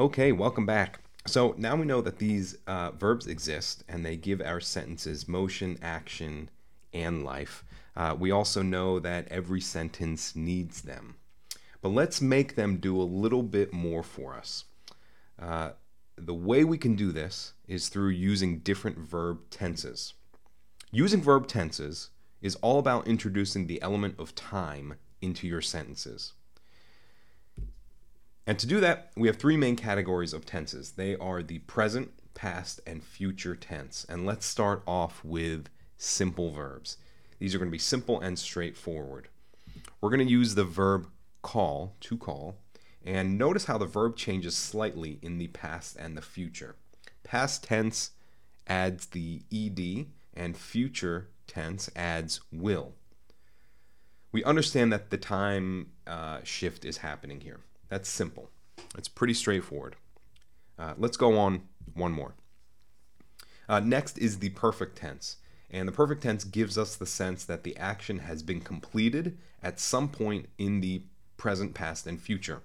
[0.00, 1.00] Okay, welcome back.
[1.26, 5.76] So now we know that these uh, verbs exist and they give our sentences motion,
[5.82, 6.50] action,
[6.94, 7.64] and life.
[7.96, 11.16] Uh, we also know that every sentence needs them.
[11.82, 14.66] But let's make them do a little bit more for us.
[15.36, 15.70] Uh,
[16.14, 20.14] the way we can do this is through using different verb tenses.
[20.92, 22.10] Using verb tenses
[22.40, 26.34] is all about introducing the element of time into your sentences.
[28.48, 30.92] And to do that, we have three main categories of tenses.
[30.92, 34.06] They are the present, past, and future tense.
[34.08, 36.96] And let's start off with simple verbs.
[37.38, 39.28] These are going to be simple and straightforward.
[40.00, 41.08] We're going to use the verb
[41.42, 42.56] call, to call,
[43.04, 46.76] and notice how the verb changes slightly in the past and the future.
[47.24, 48.12] Past tense
[48.66, 52.94] adds the ed, and future tense adds will.
[54.32, 57.60] We understand that the time uh, shift is happening here.
[57.88, 58.50] That's simple.
[58.96, 59.96] It's pretty straightforward.
[60.78, 61.62] Uh, let's go on
[61.94, 62.34] one more.
[63.68, 65.36] Uh, next is the perfect tense.
[65.70, 69.78] And the perfect tense gives us the sense that the action has been completed at
[69.78, 71.02] some point in the
[71.36, 72.62] present, past, and future.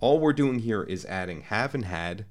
[0.00, 2.24] All we're doing here is adding have and had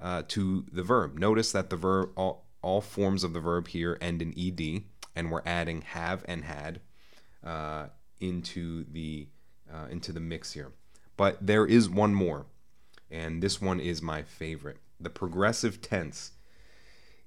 [0.00, 1.18] uh, to the verb.
[1.18, 4.82] Notice that the verb, all, all, forms of the verb here end in ed,
[5.16, 6.80] and we're adding have and had
[7.42, 7.86] uh,
[8.20, 9.28] into the
[9.72, 10.72] uh, into the mix here.
[11.16, 12.46] But there is one more,
[13.10, 14.78] and this one is my favorite.
[15.00, 16.32] The progressive tense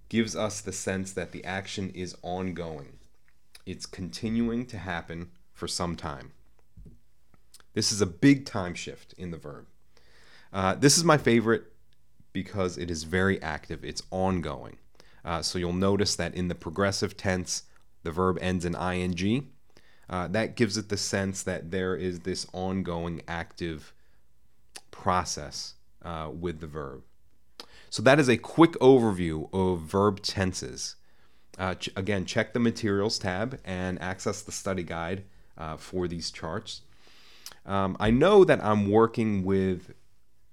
[0.09, 2.99] gives us the sense that the action is ongoing,
[3.65, 6.31] it's continuing to happen for some time.
[7.73, 9.67] This is a big time shift in the verb.
[10.53, 11.63] Uh, this is my favorite
[12.31, 14.77] because it is very active, it's ongoing.
[15.25, 17.63] Uh, so you'll notice that in the progressive tense,
[18.03, 19.52] the verb ends in ing
[20.09, 23.94] uh, that gives it the sense that there is this ongoing active
[24.91, 27.03] process uh, with the verb.
[27.89, 30.95] So that is a quick overview of verb tenses.
[31.58, 35.23] Uh, ch- again, check the materials tab and access the study guide
[35.58, 36.82] uh, for these charts.
[37.65, 39.93] Um, I know that I'm working with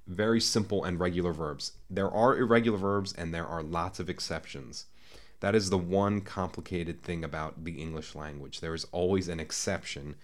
[0.06, 1.72] very simple and regular verbs.
[1.88, 4.86] There are irregular verbs and there are lots of exceptions.
[5.44, 8.60] That is the one complicated thing about the English language.
[8.60, 10.14] There is always an exception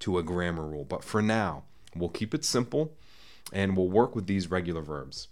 [0.00, 0.84] to a grammar rule.
[0.84, 1.62] But for now,
[1.94, 2.92] we'll keep it simple
[3.54, 5.28] and we'll work with these regular verbs.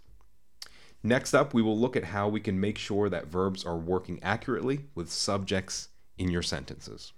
[1.03, 4.19] Next up, we will look at how we can make sure that verbs are working
[4.23, 7.13] accurately with subjects in your sentences.